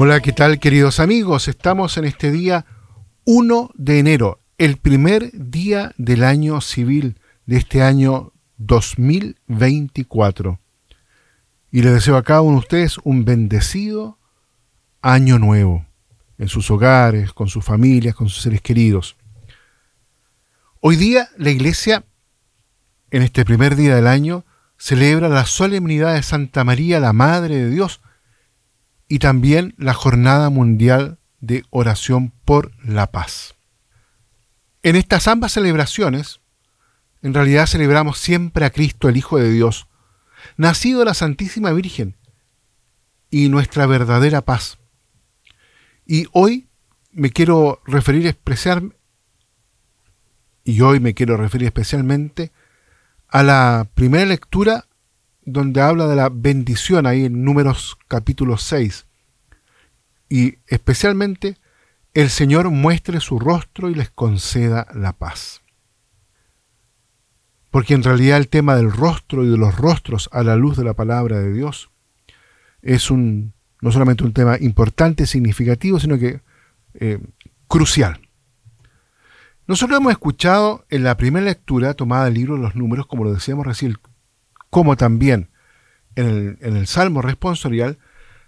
[0.00, 1.48] Hola, ¿qué tal queridos amigos?
[1.48, 2.66] Estamos en este día
[3.24, 10.60] 1 de enero, el primer día del año civil de este año 2024.
[11.72, 14.20] Y les deseo a cada uno de ustedes un bendecido
[15.02, 15.84] año nuevo,
[16.38, 19.16] en sus hogares, con sus familias, con sus seres queridos.
[20.78, 22.04] Hoy día la iglesia,
[23.10, 24.44] en este primer día del año,
[24.76, 28.00] celebra la solemnidad de Santa María, la Madre de Dios,
[29.08, 33.54] y también la Jornada Mundial de Oración por la Paz.
[34.82, 36.40] En estas ambas celebraciones,
[37.22, 39.88] en realidad celebramos siempre a Cristo, el Hijo de Dios,
[40.56, 42.16] nacido de la Santísima Virgen,
[43.30, 44.78] y nuestra verdadera paz.
[46.06, 46.68] Y hoy
[47.12, 48.96] me quiero referir especial,
[50.64, 52.52] y hoy me quiero referir especialmente
[53.28, 54.87] a la primera lectura
[55.52, 59.06] donde habla de la bendición ahí en Números capítulo 6.
[60.28, 61.56] Y especialmente
[62.14, 65.62] el Señor muestre su rostro y les conceda la paz.
[67.70, 70.84] Porque en realidad el tema del rostro y de los rostros a la luz de
[70.84, 71.90] la palabra de Dios
[72.82, 76.40] es un, no solamente un tema importante, significativo, sino que
[76.94, 77.18] eh,
[77.68, 78.20] crucial.
[79.66, 83.32] Nosotros hemos escuchado en la primera lectura tomada del libro de los números, como lo
[83.32, 83.96] decíamos recién,
[84.70, 85.50] como también
[86.14, 87.98] en el, Salmo responsorial,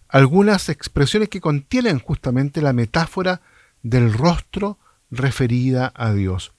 [0.08, 3.42] algunas expresiones que contienen justamente la metáfora
[3.82, 4.78] del rostro
[5.10, 6.52] referida a Dios.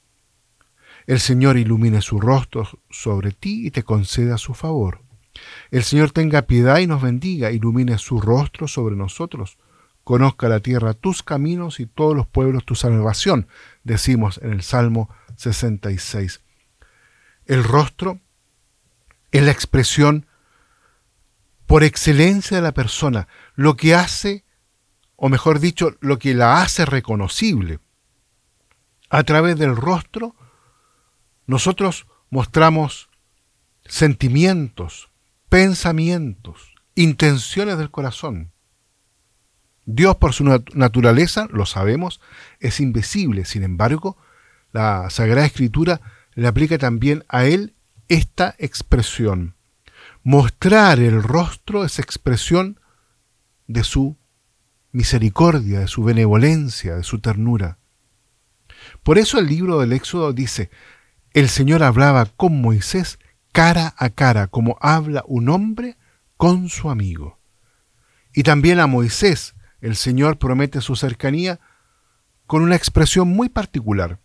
[1.05, 5.01] El Señor ilumine su rostro sobre ti y te conceda su favor.
[5.69, 9.57] El Señor tenga piedad y nos bendiga, ilumine su rostro sobre nosotros
[10.03, 13.47] Conozca la tierra tus caminos y todos los pueblos tu salvación,
[13.83, 16.41] decimos en el Salmo 66.
[17.45, 18.19] El rostro
[19.31, 20.27] es la expresión
[21.65, 24.43] por excelencia de la persona, lo que hace,
[25.15, 27.79] o mejor dicho, lo que la hace reconocible.
[29.09, 30.35] A través del rostro,
[31.45, 33.09] nosotros mostramos
[33.85, 35.09] sentimientos,
[35.49, 38.51] pensamientos, intenciones del corazón.
[39.85, 40.43] Dios por su
[40.73, 42.21] naturaleza, lo sabemos,
[42.59, 43.45] es invisible.
[43.45, 44.17] Sin embargo,
[44.71, 46.01] la Sagrada Escritura
[46.33, 47.75] le aplica también a Él
[48.11, 49.55] esta expresión.
[50.21, 52.77] Mostrar el rostro es expresión
[53.67, 54.17] de su
[54.91, 57.77] misericordia, de su benevolencia, de su ternura.
[59.01, 60.69] Por eso el libro del Éxodo dice,
[61.31, 63.17] el Señor hablaba con Moisés
[63.53, 65.95] cara a cara, como habla un hombre
[66.35, 67.39] con su amigo.
[68.33, 71.61] Y también a Moisés el Señor promete su cercanía
[72.45, 74.19] con una expresión muy particular.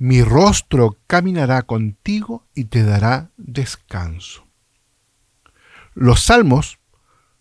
[0.00, 4.46] Mi rostro caminará contigo y te dará descanso.
[5.92, 6.78] Los salmos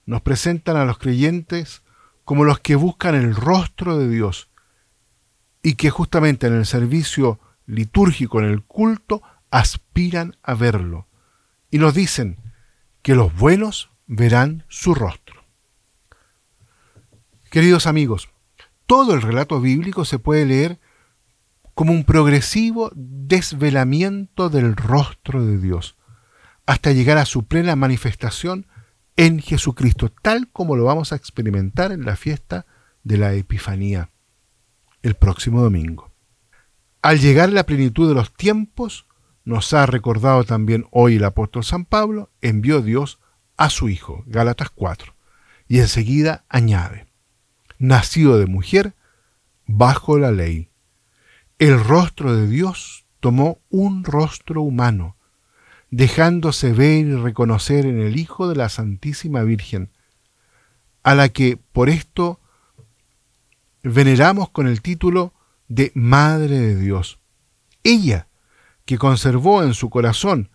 [0.06, 1.84] nos presentan a los creyentes
[2.26, 4.50] como los que buscan el rostro de Dios
[5.64, 9.22] y que justamente en el servicio litúrgico, en el culto,
[9.52, 11.08] aspiran a verlo.
[11.72, 12.40] Y nos dicen
[13.02, 15.46] que los buenos verán su rostro.
[17.52, 18.28] Queridos amigos,
[18.86, 20.78] todo el relato bíblico se puede leer
[21.80, 25.96] como un progresivo desvelamiento del rostro de Dios,
[26.66, 28.68] hasta llegar a su plena manifestación
[29.16, 32.66] en Jesucristo, tal como lo vamos a experimentar en la fiesta
[33.04, 34.12] de la Epifanía,
[35.04, 36.12] el próximo domingo.
[37.02, 39.06] Al llegar la plenitud de los tiempos,
[39.46, 43.22] nos ha recordado también hoy el apóstol San Pablo, envió Dios
[43.56, 45.16] a su Hijo, Gálatas 4,
[45.70, 47.08] y enseguida añade,
[47.78, 48.96] nacido de mujer,
[49.66, 50.70] bajo la ley.
[51.60, 55.18] El rostro de Dios tomó un rostro humano,
[55.92, 59.92] dejándose ver y reconocer en el Hijo de la Santísima Virgen,
[61.04, 62.40] a la que por esto
[63.84, 65.34] veneramos con el título
[65.68, 67.20] de Madre de Dios.
[67.84, 68.30] Ella,
[68.86, 70.50] que conservó en su corazón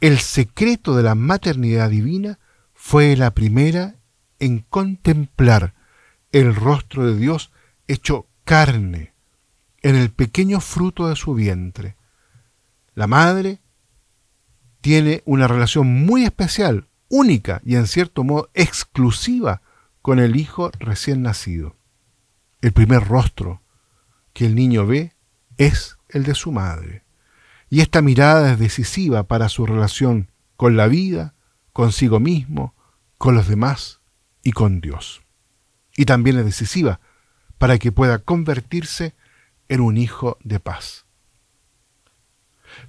[0.00, 2.40] el secreto de la maternidad divina,
[2.74, 3.94] fue la primera
[4.40, 5.74] en contemplar
[6.32, 7.52] el rostro de Dios
[7.86, 9.10] hecho carne
[9.82, 11.96] en el pequeño fruto de su vientre.
[12.94, 13.60] La madre
[14.80, 19.62] tiene una relación muy especial, única y en cierto modo exclusiva
[20.02, 21.76] con el hijo recién nacido.
[22.60, 23.62] El primer rostro
[24.32, 25.14] que el niño ve
[25.56, 27.04] es el de su madre.
[27.68, 31.34] Y esta mirada es decisiva para su relación con la vida,
[31.72, 32.74] consigo mismo,
[33.18, 34.00] con los demás
[34.42, 35.22] y con Dios
[36.00, 36.98] y también es decisiva
[37.58, 39.14] para que pueda convertirse
[39.70, 41.06] en un hijo de paz.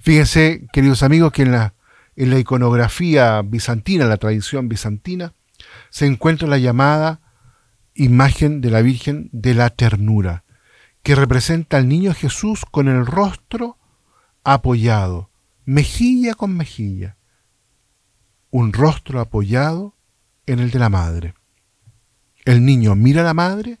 [0.00, 1.74] Fíjense, queridos amigos, que en la,
[2.16, 5.32] en la iconografía bizantina, la tradición bizantina,
[5.90, 7.20] se encuentra la llamada
[7.94, 10.44] imagen de la Virgen de la ternura,
[11.04, 13.78] que representa al niño Jesús con el rostro
[14.42, 15.30] apoyado,
[15.64, 17.16] mejilla con mejilla,
[18.50, 19.94] un rostro apoyado
[20.46, 21.34] en el de la madre.
[22.44, 23.78] El niño mira a la madre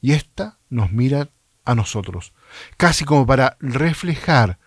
[0.00, 1.30] y ésta nos mira
[1.64, 2.32] a nosotros,
[2.76, 4.58] casi como para reflejar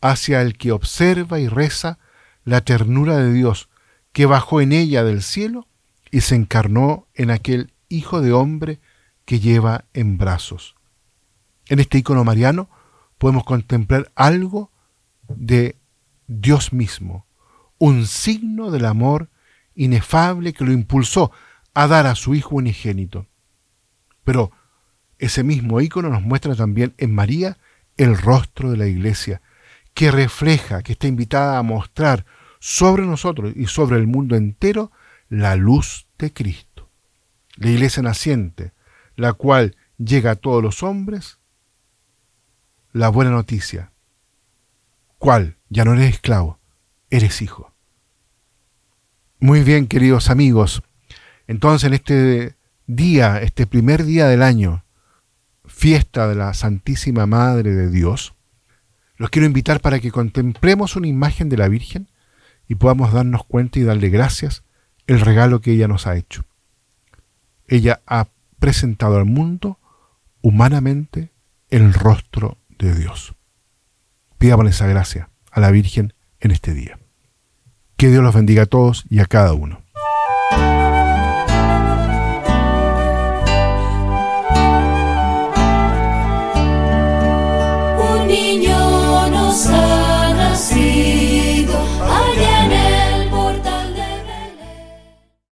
[0.00, 1.98] hacia el que observa y reza
[2.44, 3.68] la ternura de Dios
[4.12, 5.68] que bajó en ella del cielo
[6.10, 8.80] y se encarnó en aquel Hijo de hombre
[9.24, 10.74] que lleva en brazos.
[11.68, 12.68] En este icono mariano
[13.18, 14.72] podemos contemplar algo
[15.28, 15.76] de
[16.26, 17.26] Dios mismo,
[17.78, 19.28] un signo del amor
[19.76, 21.30] inefable que lo impulsó
[21.74, 23.26] a dar a su Hijo unigénito.
[24.24, 24.50] Pero
[25.18, 27.58] ese mismo icono nos muestra también en María
[27.96, 29.40] el rostro de la iglesia,
[29.94, 32.26] que refleja, que está invitada a mostrar
[32.60, 34.92] sobre nosotros y sobre el mundo entero
[35.28, 36.90] la luz de Cristo.
[37.56, 38.72] La iglesia naciente,
[39.16, 41.38] la cual llega a todos los hombres,
[42.92, 43.92] la buena noticia.
[45.18, 45.56] ¿Cuál?
[45.70, 46.58] Ya no eres esclavo,
[47.10, 47.72] eres hijo.
[49.38, 50.82] Muy bien, queridos amigos.
[51.46, 54.84] Entonces, en este día, este primer día del año,
[55.76, 58.34] fiesta de la Santísima Madre de Dios,
[59.18, 62.08] los quiero invitar para que contemplemos una imagen de la Virgen
[62.66, 64.64] y podamos darnos cuenta y darle gracias
[65.06, 66.46] el regalo que ella nos ha hecho.
[67.68, 68.28] Ella ha
[68.58, 69.78] presentado al mundo
[70.40, 71.30] humanamente
[71.68, 73.34] el rostro de Dios.
[74.38, 76.98] Pidamos esa gracia a la Virgen en este día.
[77.98, 79.82] Que Dios los bendiga a todos y a cada uno.